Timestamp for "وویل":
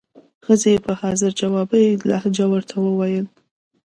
2.81-3.25